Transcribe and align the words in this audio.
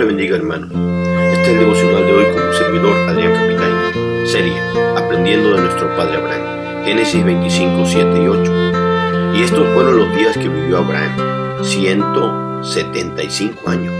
le 0.00 0.06
bendiga 0.06 0.36
hermano. 0.36 0.66
Este 1.34 1.42
es 1.42 1.48
el 1.48 1.58
devocional 1.58 2.06
de 2.06 2.12
hoy 2.12 2.24
con 2.32 2.42
un 2.42 2.54
servidor 2.54 2.96
Adrián 3.10 3.34
Capitán. 3.34 4.26
Serie 4.26 4.58
Aprendiendo 4.96 5.54
de 5.54 5.60
nuestro 5.60 5.94
Padre 5.94 6.16
Abraham. 6.16 6.86
Génesis 6.86 7.22
25, 7.22 7.84
7 7.84 8.22
y 8.22 8.26
8. 8.26 8.52
Y 9.34 9.42
estos 9.42 9.68
fueron 9.74 9.98
los 9.98 10.16
días 10.16 10.38
que 10.38 10.48
vivió 10.48 10.78
Abraham, 10.78 11.62
175 11.62 13.68
años. 13.68 13.92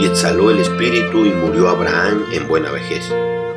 Y 0.00 0.06
exhaló 0.06 0.50
el 0.50 0.58
espíritu 0.58 1.24
y 1.24 1.30
murió 1.30 1.68
Abraham 1.68 2.24
en 2.32 2.48
buena 2.48 2.72
vejez, 2.72 3.08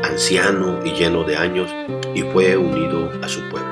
anciano 0.04 0.80
y 0.86 0.92
lleno 0.92 1.24
de 1.24 1.36
años, 1.36 1.74
y 2.14 2.22
fue 2.22 2.58
unido 2.58 3.12
a 3.24 3.28
su 3.28 3.42
pueblo. 3.50 3.72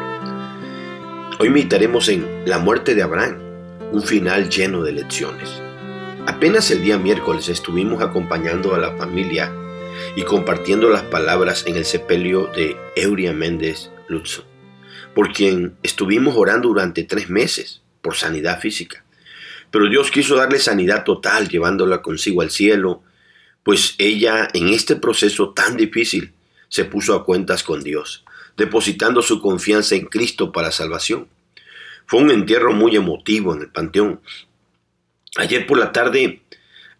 Hoy 1.37 1.49
meditaremos 1.49 2.09
en 2.09 2.25
la 2.47 2.57
muerte 2.57 2.95
de 2.95 3.03
Abraham, 3.03 3.35
un 3.91 4.01
final 4.01 4.49
lleno 4.49 4.81
de 4.81 4.93
lecciones. 4.93 5.61
Apenas 6.27 6.71
el 6.71 6.81
día 6.81 6.97
miércoles 6.97 7.49
estuvimos 7.49 8.01
acompañando 8.01 8.73
a 8.73 8.79
la 8.79 8.97
familia 8.97 9.53
y 10.15 10.23
compartiendo 10.23 10.89
las 10.89 11.03
palabras 11.03 11.65
en 11.67 11.75
el 11.75 11.85
sepelio 11.85 12.47
de 12.47 12.75
Euria 12.95 13.31
Méndez 13.31 13.91
Lutzo, 14.07 14.43
por 15.13 15.31
quien 15.31 15.77
estuvimos 15.83 16.35
orando 16.35 16.69
durante 16.69 17.03
tres 17.03 17.29
meses 17.29 17.83
por 18.01 18.15
sanidad 18.15 18.59
física. 18.59 19.05
Pero 19.69 19.87
Dios 19.87 20.09
quiso 20.09 20.35
darle 20.35 20.57
sanidad 20.57 21.03
total 21.03 21.47
llevándola 21.47 22.01
consigo 22.01 22.41
al 22.41 22.49
cielo, 22.49 23.03
pues 23.61 23.93
ella 23.99 24.47
en 24.53 24.69
este 24.69 24.95
proceso 24.95 25.51
tan 25.51 25.77
difícil 25.77 26.33
se 26.69 26.85
puso 26.85 27.13
a 27.13 27.23
cuentas 27.23 27.61
con 27.61 27.83
Dios, 27.83 28.25
depositando 28.57 29.21
su 29.21 29.39
confianza 29.39 29.93
en 29.93 30.05
Cristo 30.05 30.51
para 30.51 30.71
salvación. 30.71 31.27
Fue 32.07 32.19
un 32.19 32.31
entierro 32.31 32.73
muy 32.73 32.95
emotivo 32.95 33.53
en 33.53 33.61
el 33.61 33.69
panteón, 33.69 34.21
Ayer 35.37 35.67
por 35.67 35.77
la 35.77 35.91
tarde 35.91 36.41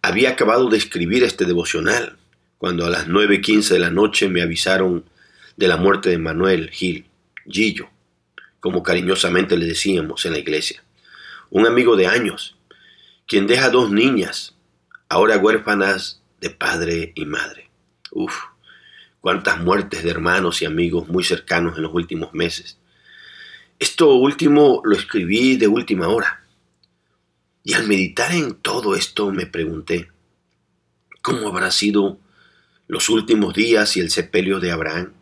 había 0.02 0.31
acabado 0.31 0.69
de 0.69 0.78
escribir 0.78 1.23
este 1.23 1.45
devocional, 1.45 2.17
cuando 2.58 2.86
a 2.86 2.89
las 2.89 3.08
9.15 3.08 3.69
de 3.69 3.80
la 3.80 3.91
noche 3.91 4.28
me 4.28 4.41
avisaron 4.41 5.05
de 5.55 5.69
la 5.69 5.78
muerte 5.78 6.09
de 6.09 6.17
Manuel 6.17 6.69
Gil, 6.69 7.06
Gillo, 7.50 7.89
como 8.59 8.83
cariñosamente 8.83 9.56
le 9.56 9.66
decíamos 9.66 10.25
en 10.25 10.33
la 10.33 10.39
iglesia. 10.39 10.83
Un 11.50 11.66
amigo 11.66 11.95
de 11.95 12.08
años, 12.08 12.58
quien 13.25 13.47
deja 13.47 13.69
dos 13.69 13.89
niñas, 13.89 14.53
ahora 15.08 15.38
huérfanas 15.38 16.22
de 16.41 16.50
padre 16.50 17.13
y 17.16 17.25
madre. 17.25 17.69
Uf, 18.11 18.36
cuántas 19.22 19.61
muertes 19.61 20.03
de 20.03 20.11
hermanos 20.11 20.61
y 20.61 20.66
amigos 20.66 21.08
muy 21.08 21.23
cercanos 21.23 21.78
en 21.78 21.83
los 21.83 21.94
últimos 21.94 22.33
meses. 22.33 22.80
Esto 23.80 24.13
último 24.13 24.81
lo 24.83 24.97
escribí 24.97 25.56
de 25.56 25.69
última 25.69 26.09
hora 26.09 26.44
y 27.66 27.73
al 27.73 27.88
meditar 27.88 28.31
en 28.31 28.53
todo 28.53 28.95
esto 28.95 29.31
me 29.31 29.47
pregunté, 29.47 30.11
¿cómo 31.23 31.47
habrá 31.47 31.72
sido 31.72 32.19
los 32.88 33.09
últimos 33.09 33.55
días 33.55 33.97
y 33.97 34.02
el 34.02 34.11
sepelio 34.11 34.59
de 34.59 34.72
Abraham? 34.72 35.13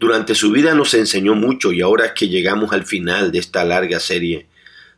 Durante 0.00 0.34
su 0.34 0.52
vida 0.52 0.74
nos 0.74 0.94
enseñó 0.94 1.34
mucho 1.34 1.70
y 1.70 1.82
ahora 1.82 2.14
que 2.14 2.28
llegamos 2.28 2.72
al 2.72 2.86
final 2.86 3.30
de 3.30 3.40
esta 3.40 3.62
larga 3.62 4.00
serie, 4.00 4.48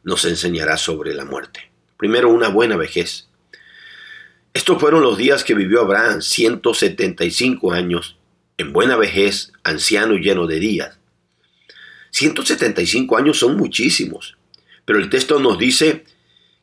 nos 0.05 0.25
enseñará 0.25 0.77
sobre 0.77 1.15
la 1.15 1.25
muerte. 1.25 1.73
Primero, 1.97 2.31
una 2.31 2.49
buena 2.49 2.77
vejez. 2.77 3.29
Estos 4.55 4.81
fueron 4.81 5.03
los 5.03 5.19
días 5.19 5.43
que 5.43 5.55
vivió 5.55 5.81
Abraham, 5.81 6.23
175 6.23 7.73
años, 7.73 8.19
en 8.57 8.73
buena 8.73 8.97
vejez, 8.97 9.53
anciano 9.65 10.15
y 10.15 10.23
lleno 10.23 10.47
de 10.47 10.61
días. 10.61 10.99
175 12.11 13.17
años 13.17 13.41
son 13.41 13.57
muchísimos, 13.57 14.37
pero 14.85 15.01
el 15.01 15.11
texto 15.11 15.41
nos 15.41 15.59
dice 15.59 16.05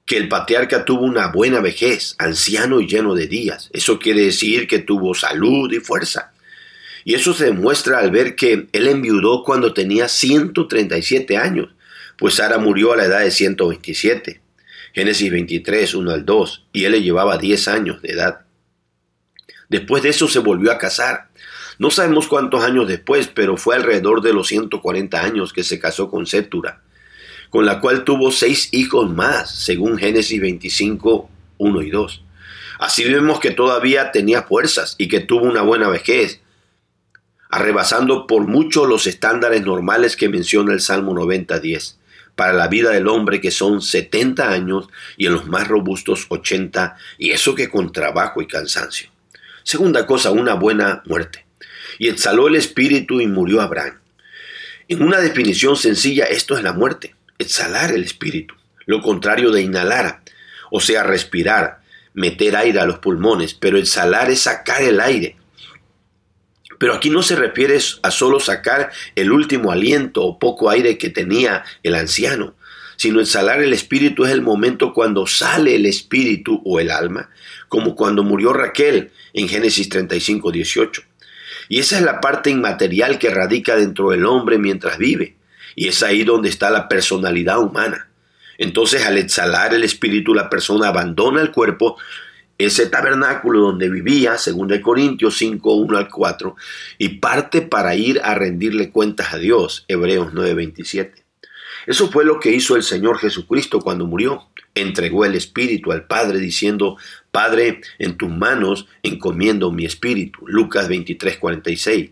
que 0.10 0.18
el 0.18 0.28
patriarca 0.28 0.86
tuvo 0.86 1.04
una 1.04 1.28
buena 1.28 1.62
vejez, 1.62 2.16
anciano 2.18 2.82
y 2.82 2.88
lleno 2.88 3.14
de 3.14 3.28
días. 3.28 3.70
Eso 3.74 4.00
quiere 4.00 4.24
decir 4.24 4.68
que 4.68 4.80
tuvo 4.80 5.14
salud 5.14 5.72
y 5.72 5.82
fuerza. 5.82 6.34
Y 7.06 7.14
eso 7.14 7.32
se 7.32 7.46
demuestra 7.46 8.00
al 8.00 8.10
ver 8.10 8.36
que 8.36 8.70
él 8.72 8.88
enviudó 8.88 9.44
cuando 9.44 9.72
tenía 9.72 10.08
137 10.08 11.38
años, 11.38 11.70
pues 12.18 12.34
Sara 12.34 12.58
murió 12.58 12.92
a 12.92 12.98
la 12.98 13.06
edad 13.06 13.20
de 13.20 13.30
127. 13.30 14.42
Génesis 14.96 15.32
23, 15.32 15.94
1 15.94 16.12
al 16.12 16.26
2, 16.26 16.66
y 16.74 16.86
él 16.86 16.94
le 16.94 17.04
llevaba 17.04 17.38
10 17.38 17.68
años 17.68 18.02
de 18.02 18.14
edad. 18.14 18.40
Después 19.70 20.02
de 20.02 20.10
eso 20.10 20.28
se 20.28 20.40
volvió 20.40 20.72
a 20.72 20.80
casar. 20.80 21.30
No 21.78 21.92
sabemos 21.92 22.28
cuántos 22.28 22.64
años 22.64 22.88
después, 22.88 23.28
pero 23.28 23.58
fue 23.58 23.76
alrededor 23.76 24.24
de 24.24 24.34
los 24.34 24.48
140 24.48 25.22
años 25.22 25.54
que 25.54 25.64
se 25.64 25.78
casó 25.78 26.10
con 26.10 26.26
Sétura 26.26 26.82
con 27.50 27.66
la 27.66 27.80
cual 27.80 28.04
tuvo 28.04 28.32
seis 28.32 28.70
hijos 28.72 29.12
más, 29.12 29.52
según 29.52 29.98
Génesis 29.98 30.40
25, 30.40 31.30
1 31.58 31.82
y 31.82 31.90
2. 31.90 32.24
Así 32.80 33.04
vemos 33.04 33.40
que 33.40 33.52
todavía 33.52 34.12
tenía 34.12 34.44
fuerzas 34.44 34.96
y 34.98 35.08
que 35.08 35.20
tuvo 35.20 35.46
una 35.46 35.62
buena 35.62 35.90
vejez, 35.90 36.42
arrebasando 37.50 38.28
por 38.28 38.48
mucho 38.48 38.86
los 38.86 39.08
estándares 39.08 39.64
normales 39.64 40.16
que 40.16 40.30
menciona 40.30 40.74
el 40.74 40.80
Salmo 40.80 41.14
90, 41.14 41.60
10 41.60 41.98
para 42.36 42.54
la 42.54 42.70
vida 42.70 42.92
del 42.92 43.10
hombre 43.10 43.42
que 43.42 43.52
son 43.52 43.82
70 43.82 44.50
años 44.50 44.88
y 45.18 45.26
en 45.26 45.34
los 45.34 45.48
más 45.48 45.68
robustos 45.68 46.26
80, 46.30 46.96
y 47.18 47.32
eso 47.32 47.54
que 47.54 47.70
con 47.70 47.92
trabajo 47.92 48.42
y 48.42 48.48
cansancio. 48.48 49.10
Segunda 49.64 50.06
cosa, 50.06 50.32
una 50.32 50.54
buena 50.54 51.04
muerte. 51.06 51.46
Y 51.98 52.08
exhaló 52.08 52.48
el 52.48 52.56
espíritu 52.56 53.20
y 53.20 53.28
murió 53.28 53.60
Abraham. 53.60 54.00
En 54.88 55.04
una 55.04 55.20
definición 55.20 55.76
sencilla, 55.76 56.24
esto 56.26 56.56
es 56.56 56.64
la 56.64 56.72
muerte 56.72 57.14
exhalar 57.40 57.92
el 57.92 58.04
espíritu, 58.04 58.54
lo 58.86 59.02
contrario 59.02 59.52
de 59.52 59.62
inhalar, 59.62 60.22
o 60.70 60.80
sea, 60.80 61.04
respirar, 61.04 61.82
meter 62.14 62.56
aire 62.56 62.80
a 62.82 62.86
los 62.86 63.00
pulmones, 63.00 63.54
pero 63.54 63.78
exhalar 63.78 64.30
es 64.30 64.42
sacar 64.42 64.82
el 64.82 65.00
aire. 65.00 65.38
Pero 66.78 66.94
aquí 66.94 67.10
no 67.10 67.24
se 67.24 67.36
refiere 67.36 67.78
a 68.04 68.12
solo 68.12 68.40
sacar 68.40 68.92
el 69.16 69.32
último 69.32 69.72
aliento 69.72 70.24
o 70.24 70.40
poco 70.40 70.70
aire 70.70 70.98
que 70.98 71.10
tenía 71.10 71.64
el 71.82 71.96
anciano, 71.96 72.56
sino 72.98 73.22
exhalar 73.22 73.62
el 73.62 73.74
espíritu 73.74 74.26
es 74.26 74.32
el 74.32 74.42
momento 74.42 74.94
cuando 74.94 75.26
sale 75.26 75.76
el 75.76 75.86
espíritu 75.86 76.62
o 76.66 76.80
el 76.80 76.92
alma, 76.92 77.30
como 77.70 77.96
cuando 77.96 78.24
murió 78.24 78.52
Raquel 78.52 79.12
en 79.34 79.48
Génesis 79.48 79.88
35, 79.88 80.52
18. 80.52 81.02
Y 81.70 81.80
esa 81.80 81.98
es 81.98 82.04
la 82.04 82.20
parte 82.20 82.50
inmaterial 82.50 83.20
que 83.20 83.30
radica 83.30 83.76
dentro 83.78 84.10
del 84.10 84.26
hombre 84.26 84.58
mientras 84.58 84.98
vive. 84.98 85.39
Y 85.80 85.88
es 85.88 86.04
ahí 86.04 86.26
donde 86.26 86.50
está 86.50 86.70
la 86.72 86.90
personalidad 86.90 87.58
humana. 87.58 88.10
Entonces 88.58 89.06
al 89.06 89.18
exhalar 89.18 89.74
el 89.74 89.86
espíritu 89.86 90.34
la 90.34 90.50
persona 90.50 90.90
abandona 90.90 91.40
el 91.40 91.52
cuerpo, 91.52 91.96
ese 92.58 92.88
tabernáculo 92.88 93.62
donde 93.62 93.88
vivía, 93.88 94.38
según 94.38 94.68
de 94.68 94.82
Corintios 94.82 95.38
5, 95.38 95.74
1 95.74 95.98
al 95.98 96.10
4, 96.10 96.54
y 96.98 97.08
parte 97.20 97.62
para 97.62 97.96
ir 97.96 98.20
a 98.26 98.36
rendirle 98.36 98.90
cuentas 98.90 99.34
a 99.34 99.38
Dios, 99.38 99.86
Hebreos 99.88 100.32
9, 100.34 100.54
27. 100.54 101.24
Eso 101.88 102.12
fue 102.12 102.26
lo 102.26 102.42
que 102.42 102.52
hizo 102.52 102.76
el 102.76 102.84
Señor 102.84 103.18
Jesucristo 103.18 103.80
cuando 103.80 104.06
murió. 104.06 104.50
Entregó 104.76 105.24
el 105.24 105.36
espíritu 105.36 105.94
al 105.94 106.08
Padre 106.08 106.40
diciendo, 106.40 106.98
Padre, 107.32 107.80
en 108.00 108.18
tus 108.18 108.30
manos 108.30 108.86
encomiendo 109.02 109.72
mi 109.72 109.86
espíritu. 109.86 110.46
Lucas 110.46 110.90
23, 110.90 111.38
46. 111.38 112.10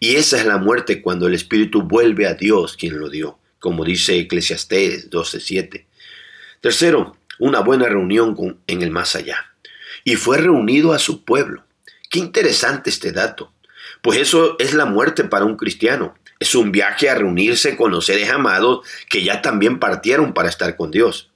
Y 0.00 0.16
esa 0.16 0.38
es 0.38 0.46
la 0.46 0.58
muerte 0.58 1.02
cuando 1.02 1.26
el 1.26 1.34
espíritu 1.34 1.82
vuelve 1.82 2.26
a 2.26 2.34
Dios 2.34 2.76
quien 2.76 2.98
lo 2.98 3.08
dio, 3.08 3.38
como 3.58 3.84
dice 3.84 4.18
Eclesiastés 4.18 5.10
12:7. 5.10 5.86
Tercero, 6.60 7.16
una 7.38 7.60
buena 7.60 7.88
reunión 7.88 8.36
en 8.66 8.82
el 8.82 8.90
más 8.90 9.16
allá. 9.16 9.52
Y 10.04 10.16
fue 10.16 10.38
reunido 10.38 10.92
a 10.92 10.98
su 10.98 11.24
pueblo. 11.24 11.64
Qué 12.10 12.18
interesante 12.18 12.90
este 12.90 13.12
dato. 13.12 13.52
Pues 14.02 14.18
eso 14.18 14.56
es 14.58 14.74
la 14.74 14.84
muerte 14.84 15.24
para 15.24 15.44
un 15.44 15.56
cristiano. 15.56 16.14
Es 16.40 16.54
un 16.54 16.72
viaje 16.72 17.08
a 17.08 17.14
reunirse 17.14 17.76
con 17.76 17.90
los 17.90 18.06
seres 18.06 18.30
amados 18.30 18.86
que 19.08 19.24
ya 19.24 19.40
también 19.40 19.78
partieron 19.78 20.34
para 20.34 20.48
estar 20.48 20.76
con 20.76 20.90
Dios. 20.90 21.30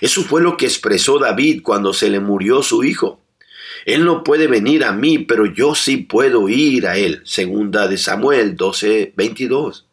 Eso 0.00 0.22
fue 0.22 0.42
lo 0.42 0.56
que 0.56 0.66
expresó 0.66 1.18
David 1.18 1.62
cuando 1.62 1.92
se 1.92 2.10
le 2.10 2.20
murió 2.20 2.62
su 2.62 2.84
hijo. 2.84 3.20
Él 3.84 4.04
no 4.04 4.22
puede 4.24 4.46
venir 4.46 4.84
a 4.84 4.92
mí, 4.92 5.18
pero 5.18 5.46
yo 5.46 5.74
sí 5.74 5.98
puedo 5.98 6.48
ir 6.48 6.86
a 6.86 6.96
Él. 6.96 7.22
Segunda 7.24 7.88
de 7.88 7.98
Samuel 7.98 8.56
12, 8.56 9.12
22. 9.16 9.86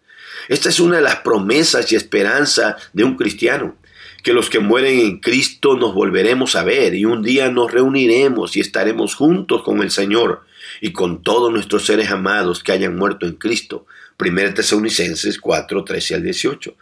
Esta 0.49 0.69
es 0.69 0.79
una 0.79 0.97
de 0.97 1.01
las 1.01 1.17
promesas 1.17 1.91
y 1.91 1.95
esperanzas 1.95 2.75
de 2.93 3.03
un 3.03 3.15
cristiano, 3.15 3.75
que 4.23 4.33
los 4.33 4.49
que 4.49 4.59
mueren 4.59 4.99
en 4.99 5.19
Cristo 5.19 5.75
nos 5.77 5.93
volveremos 5.93 6.55
a 6.55 6.63
ver 6.63 6.95
y 6.95 7.05
un 7.05 7.21
día 7.21 7.49
nos 7.49 7.71
reuniremos 7.71 8.55
y 8.55 8.61
estaremos 8.61 9.15
juntos 9.15 9.63
con 9.63 9.81
el 9.81 9.91
Señor 9.91 10.43
y 10.81 10.91
con 10.91 11.21
todos 11.21 11.51
nuestros 11.51 11.85
seres 11.85 12.11
amados 12.11 12.63
que 12.63 12.71
hayan 12.71 12.95
muerto 12.95 13.25
en 13.25 13.33
Cristo. 13.33 13.85
1 14.19 14.53
Tesalonicenses 14.53 15.39
4, 15.39 15.83
13 15.83 16.15
al 16.15 16.23
18. 16.23 16.75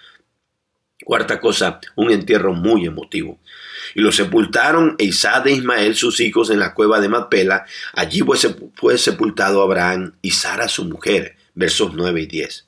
Cuarta 1.03 1.39
cosa, 1.39 1.79
un 1.95 2.11
entierro 2.11 2.53
muy 2.53 2.85
emotivo. 2.85 3.39
Y 3.93 4.01
lo 4.01 4.11
sepultaron 4.11 4.95
Isaac 4.97 5.47
e 5.47 5.51
Ismael, 5.51 5.95
sus 5.95 6.19
hijos, 6.19 6.49
en 6.49 6.59
la 6.59 6.73
cueva 6.73 6.99
de 7.01 7.09
Matpela. 7.09 7.65
Allí 7.93 8.21
fue 8.75 8.97
sepultado 8.97 9.61
Abraham 9.61 10.13
y 10.21 10.31
Sara, 10.31 10.67
su 10.67 10.85
mujer. 10.85 11.35
Versos 11.53 11.93
9 11.93 12.21
y 12.21 12.25
10. 12.25 12.65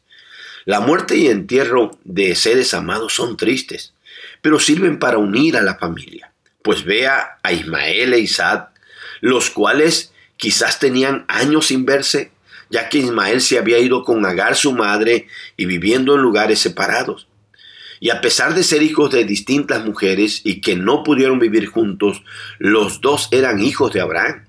La 0.66 0.82
muerte 0.82 1.16
y 1.16 1.28
entierro 1.28 1.98
de 2.04 2.36
seres 2.36 2.74
amados 2.74 3.14
son 3.14 3.38
tristes, 3.38 3.94
pero 4.42 4.60
sirven 4.60 5.00
para 5.00 5.18
unir 5.18 5.56
a 5.56 5.62
la 5.62 5.76
familia. 5.76 6.34
Pues 6.62 6.84
vea 6.84 7.38
a 7.42 7.54
Ismael 7.54 8.14
e 8.14 8.20
Isaac, 8.20 8.72
los 9.22 9.50
cuales 9.50 10.14
quizás 10.36 10.80
tenían 10.80 11.24
años 11.30 11.68
sin 11.68 11.86
verse, 11.86 12.32
ya 12.70 12.90
que 12.90 12.98
Ismael 12.98 13.40
se 13.40 13.58
había 13.58 13.80
ido 13.80 14.04
con 14.04 14.26
Agar 14.26 14.58
su 14.58 14.74
madre 14.74 15.28
y 15.56 15.66
viviendo 15.66 16.16
en 16.16 16.22
lugares 16.22 16.60
separados. 16.60 17.28
Y 18.00 18.10
a 18.12 18.22
pesar 18.22 18.54
de 18.54 18.64
ser 18.64 18.84
hijos 18.84 19.12
de 19.12 19.26
distintas 19.26 19.84
mujeres 19.84 20.42
y 20.44 20.62
que 20.62 20.76
no 20.76 21.04
pudieron 21.04 21.40
vivir 21.40 21.68
juntos, 21.68 22.24
los 22.60 23.02
dos 23.02 23.28
eran 23.32 23.60
hijos 23.60 23.92
de 23.92 24.02
Abraham. 24.02 24.46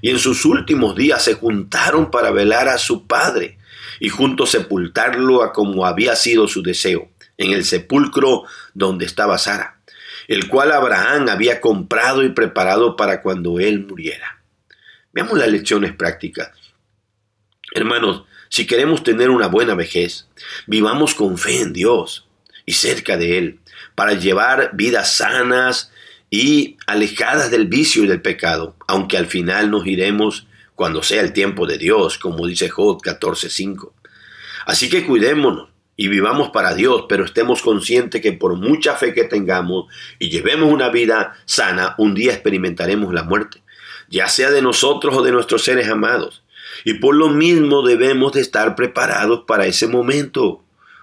Y 0.00 0.10
en 0.10 0.18
sus 0.18 0.44
últimos 0.44 0.94
días 0.96 1.22
se 1.24 1.34
juntaron 1.34 2.10
para 2.10 2.30
velar 2.30 2.68
a 2.68 2.78
su 2.78 3.06
padre 3.06 3.58
y 4.00 4.08
juntos 4.08 4.50
sepultarlo 4.50 5.42
a 5.42 5.52
como 5.52 5.86
había 5.86 6.16
sido 6.16 6.48
su 6.48 6.62
deseo, 6.62 7.10
en 7.38 7.52
el 7.52 7.64
sepulcro 7.64 8.44
donde 8.74 9.04
estaba 9.04 9.38
Sara, 9.38 9.80
el 10.28 10.48
cual 10.48 10.72
Abraham 10.72 11.28
había 11.28 11.60
comprado 11.60 12.24
y 12.24 12.30
preparado 12.30 12.96
para 12.96 13.22
cuando 13.22 13.60
él 13.60 13.86
muriera. 13.86 14.42
Veamos 15.12 15.38
las 15.38 15.48
lecciones 15.48 15.92
prácticas. 15.92 16.50
Hermanos, 17.74 18.24
si 18.48 18.66
queremos 18.66 19.02
tener 19.02 19.30
una 19.30 19.46
buena 19.46 19.74
vejez, 19.74 20.28
vivamos 20.66 21.14
con 21.14 21.38
fe 21.38 21.60
en 21.60 21.72
Dios 21.72 22.26
y 22.66 22.72
cerca 22.72 23.16
de 23.16 23.38
Él, 23.38 23.60
para 23.94 24.14
llevar 24.14 24.70
vidas 24.74 25.16
sanas 25.16 25.92
y 26.30 26.76
alejadas 26.86 27.50
del 27.50 27.66
vicio 27.66 28.04
y 28.04 28.06
del 28.06 28.22
pecado, 28.22 28.76
aunque 28.86 29.18
al 29.18 29.26
final 29.26 29.70
nos 29.70 29.86
iremos 29.86 30.46
cuando 30.74 31.02
sea 31.02 31.20
el 31.20 31.32
tiempo 31.32 31.66
de 31.66 31.78
Dios, 31.78 32.18
como 32.18 32.46
dice 32.46 32.68
Job 32.68 33.00
14:5. 33.02 33.92
Así 34.66 34.88
que 34.88 35.04
cuidémonos 35.04 35.68
y 35.96 36.08
vivamos 36.08 36.50
para 36.50 36.74
Dios, 36.74 37.04
pero 37.08 37.24
estemos 37.24 37.62
conscientes 37.62 38.20
que 38.20 38.32
por 38.32 38.56
mucha 38.56 38.94
fe 38.94 39.12
que 39.12 39.24
tengamos 39.24 39.86
y 40.18 40.30
llevemos 40.30 40.72
una 40.72 40.88
vida 40.88 41.34
sana, 41.44 41.94
un 41.98 42.14
día 42.14 42.32
experimentaremos 42.32 43.12
la 43.12 43.24
muerte, 43.24 43.62
ya 44.08 44.28
sea 44.28 44.50
de 44.50 44.62
nosotros 44.62 45.14
o 45.16 45.22
de 45.22 45.32
nuestros 45.32 45.62
seres 45.64 45.88
amados. 45.88 46.42
Y 46.84 46.94
por 46.94 47.14
lo 47.14 47.28
mismo 47.28 47.82
debemos 47.82 48.32
de 48.32 48.40
estar 48.40 48.74
preparados 48.74 49.44
para 49.46 49.66
ese 49.66 49.86
momento. 49.86 50.61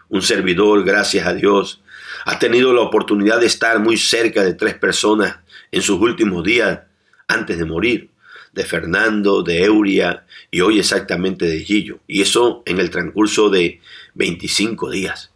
Un 0.10 0.22
servidor, 0.22 0.84
gracias 0.84 1.26
a 1.26 1.34
Dios, 1.34 1.82
ha 2.26 2.40
tenido 2.40 2.74
la 2.74 2.82
oportunidad 2.82 3.40
de 3.40 3.46
estar 3.46 3.80
muy 3.80 3.98
cerca 3.98 4.44
de 4.44 4.54
tres 4.54 4.76
personas 4.76 5.38
en 5.72 5.82
sus 5.82 6.00
últimos 6.00 6.44
días 6.44 6.82
antes 7.28 7.58
de 7.58 7.66
morir 7.66 8.10
de 8.54 8.66
Fernando, 8.66 9.44
de 9.44 9.64
Euria 9.64 10.26
y 10.52 10.62
hoy 10.62 10.80
exactamente 10.80 11.46
de 11.46 11.64
Gillo. 11.64 12.00
Y 12.08 12.22
eso 12.22 12.64
en 12.66 12.80
el 12.80 12.90
transcurso 12.90 13.50
de 13.50 13.82
25 14.16 14.90
días. 14.90 15.32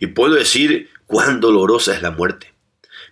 Y 0.00 0.08
puedo 0.08 0.34
decir 0.34 0.88
cuán 1.06 1.40
dolorosa 1.40 1.94
es 1.94 2.02
la 2.02 2.10
muerte, 2.10 2.52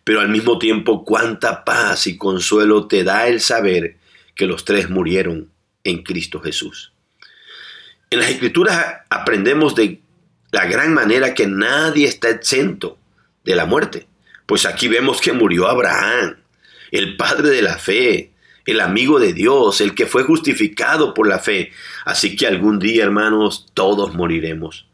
pero 0.05 0.21
al 0.21 0.29
mismo 0.29 0.59
tiempo 0.59 1.05
cuánta 1.05 1.65
paz 1.65 2.06
y 2.06 2.17
consuelo 2.17 2.89
te 2.89 3.05
da 3.05 3.29
el 3.29 3.41
saber 3.41 3.97
que 4.35 4.47
los 4.47 4.65
tres 4.65 4.91
murieron 4.91 5.51
en 5.85 6.03
Cristo 6.03 6.41
Jesús. 6.41 6.93
En 8.11 8.21
las 8.21 8.31
escrituras 8.31 9.03
aprendemos 9.11 9.75
de 9.75 10.01
la 10.50 10.67
gran 10.67 10.95
manera 10.95 11.35
que 11.35 11.47
nadie 11.47 12.06
está 12.06 12.31
exento 12.31 12.99
de 13.45 13.55
la 13.55 13.67
muerte. 13.67 14.06
Pues 14.47 14.65
aquí 14.65 14.89
vemos 14.89 15.21
que 15.21 15.33
murió 15.33 15.69
Abraham, 15.69 16.37
el 16.91 17.17
padre 17.17 17.50
de 17.50 17.62
la 17.62 17.79
fe, 17.79 18.33
el 18.65 18.81
amigo 18.81 19.19
de 19.19 19.33
Dios, 19.33 19.81
el 19.81 19.95
que 19.95 20.06
fue 20.06 20.23
justificado 20.23 21.12
por 21.12 21.27
la 21.29 21.39
fe. 21.39 21.73
Así 22.05 22.37
que 22.37 22.47
algún 22.47 22.79
día, 22.79 23.05
hermanos, 23.05 23.67
todos 23.75 24.15
moriremos. 24.15 24.87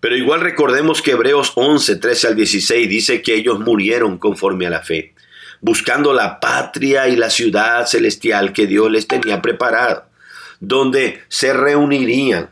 Pero 0.00 0.16
igual 0.16 0.40
recordemos 0.40 1.00
que 1.00 1.12
Hebreos 1.12 1.52
11, 1.54 1.96
13 1.96 2.26
al 2.28 2.36
16 2.36 2.88
dice 2.88 3.22
que 3.22 3.34
ellos 3.34 3.60
murieron 3.60 4.18
conforme 4.18 4.66
a 4.66 4.70
la 4.70 4.82
fe, 4.82 5.14
buscando 5.60 6.12
la 6.12 6.40
patria 6.40 7.06
y 7.06 7.14
la 7.14 7.30
ciudad 7.30 7.86
celestial 7.86 8.52
que 8.52 8.66
Dios 8.66 8.90
les 8.90 9.06
tenía 9.06 9.40
preparado, 9.40 10.06
donde 10.58 11.22
se 11.28 11.52
reunirían 11.52 12.50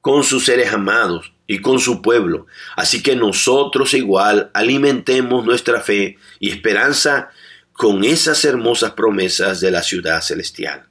con 0.00 0.24
sus 0.24 0.44
seres 0.46 0.72
amados 0.72 1.32
y 1.48 1.58
con 1.60 1.80
su 1.80 2.00
pueblo. 2.00 2.46
Así 2.76 3.02
que 3.02 3.16
nosotros 3.16 3.94
igual 3.94 4.50
alimentemos 4.54 5.44
nuestra 5.44 5.80
fe 5.80 6.18
y 6.38 6.50
esperanza 6.50 7.30
con 7.72 8.04
esas 8.04 8.44
hermosas 8.44 8.92
promesas 8.92 9.60
de 9.60 9.72
la 9.72 9.82
ciudad 9.82 10.20
celestial. 10.20 10.84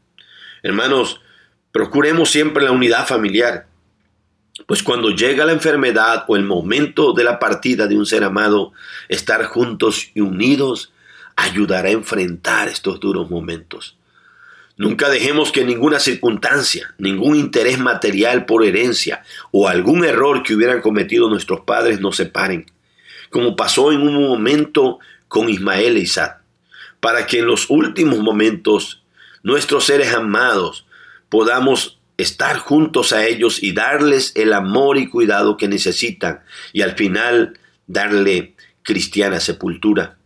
Hermanos, 0.63 1.21
procuremos 1.71 2.31
siempre 2.31 2.63
la 2.65 2.71
unidad 2.71 3.05
familiar, 3.07 3.67
pues 4.65 4.81
cuando 4.81 5.11
llega 5.11 5.45
la 5.45 5.51
enfermedad 5.51 6.25
o 6.27 6.35
el 6.35 6.43
momento 6.43 7.13
de 7.13 7.23
la 7.23 7.37
partida 7.37 7.85
de 7.85 7.95
un 7.95 8.07
ser 8.07 8.23
amado, 8.23 8.73
estar 9.07 9.45
juntos 9.45 10.09
y 10.15 10.21
unidos 10.21 10.91
ayudará 11.35 11.89
a 11.89 11.91
enfrentar 11.91 12.67
estos 12.67 12.99
duros 12.99 13.29
momentos. 13.29 13.95
Nunca 14.77 15.09
dejemos 15.09 15.51
que 15.51 15.65
ninguna 15.65 15.99
circunstancia, 15.99 16.93
ningún 16.97 17.35
interés 17.35 17.79
material 17.79 18.45
por 18.45 18.63
herencia 18.63 19.23
o 19.51 19.67
algún 19.67 20.05
error 20.05 20.43
que 20.43 20.53
hubieran 20.53 20.81
cometido 20.81 21.29
nuestros 21.29 21.61
padres 21.61 21.99
nos 21.99 22.17
separen, 22.17 22.65
como 23.29 23.55
pasó 23.55 23.91
en 23.91 24.01
un 24.01 24.21
momento 24.27 24.99
con 25.27 25.49
Ismael 25.49 25.97
e 25.97 26.01
Isaac 26.01 26.41
para 26.99 27.25
que 27.25 27.39
en 27.39 27.45
los 27.45 27.69
últimos 27.69 28.19
momentos 28.19 29.03
nuestros 29.43 29.85
seres 29.85 30.13
amados 30.13 30.85
podamos 31.29 31.99
estar 32.17 32.57
juntos 32.57 33.13
a 33.13 33.25
ellos 33.25 33.61
y 33.61 33.73
darles 33.73 34.31
el 34.35 34.53
amor 34.53 34.97
y 34.97 35.07
cuidado 35.07 35.57
que 35.57 35.67
necesitan 35.67 36.41
y 36.73 36.81
al 36.81 36.95
final 36.95 37.59
darle 37.85 38.55
cristiana 38.81 39.39
sepultura. 39.39 40.17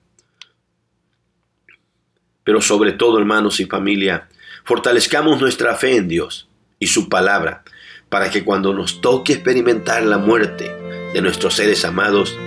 Pero 2.44 2.62
sobre 2.62 2.94
todo, 2.94 3.20
hermanos 3.20 3.60
y 3.60 3.66
familia, 3.66 4.30
fortalezcamos 4.64 5.42
nuestra 5.42 5.76
fe 5.76 5.96
en 5.96 6.08
Dios 6.08 6.48
y 6.80 6.88
su 6.88 7.10
palabra 7.10 7.64
para 8.10 8.30
que 8.30 8.44
cuando 8.44 8.74
nos 8.74 9.02
toque 9.02 9.34
experimentar 9.34 10.04
la 10.04 10.18
muerte 10.18 10.76
de 11.14 11.22
nuestros 11.22 11.56
seres 11.56 11.86
amados, 11.86 12.38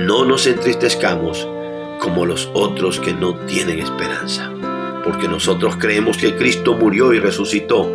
no 0.00 0.24
nos 0.24 0.46
entristezcamos 0.46 1.48
como 1.98 2.26
los 2.26 2.50
otros 2.52 3.00
que 3.00 3.12
no 3.12 3.34
tienen 3.46 3.78
esperanza. 3.78 4.52
Porque 5.04 5.28
nosotros 5.28 5.76
creemos 5.78 6.18
que 6.18 6.36
Cristo 6.36 6.74
murió 6.74 7.14
y 7.14 7.20
resucitó 7.20 7.90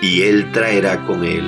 y 0.00 0.22
Él 0.22 0.52
traerá 0.52 1.04
con 1.04 1.24
Él 1.24 1.44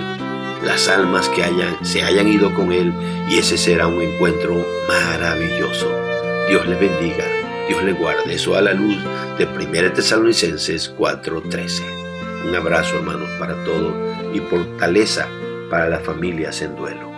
las 0.64 0.88
almas 0.88 1.28
que 1.28 1.44
se 1.82 2.02
hayan 2.02 2.26
ido 2.26 2.54
con 2.54 2.72
Él 2.72 2.92
y 3.28 3.38
ese 3.38 3.58
será 3.58 3.86
un 3.86 4.00
encuentro 4.02 4.66
maravilloso. 4.88 5.92
Dios 6.48 6.66
les 6.66 6.80
bendiga, 6.80 7.24
Dios 7.68 7.82
les 7.84 7.98
guarde. 7.98 8.34
Eso 8.34 8.56
a 8.56 8.62
la 8.62 8.74
luz 8.74 8.96
de 9.38 9.46
1 9.46 9.92
Tesalonicenses 9.92 10.92
4:13. 10.96 11.82
Un 12.48 12.54
abrazo 12.54 12.96
hermanos 12.96 13.28
para 13.38 13.54
todos 13.64 13.94
y 14.34 14.40
fortaleza 14.40 15.28
para 15.70 15.88
las 15.88 16.02
familias 16.02 16.60
en 16.62 16.76
duelo. 16.76 17.13